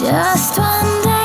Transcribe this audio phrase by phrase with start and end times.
[0.00, 1.17] Just one day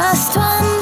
[0.00, 0.79] Just one